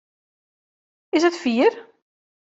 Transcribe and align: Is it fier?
Is 1.11 1.23
it 1.25 1.35
fier? 1.35 1.69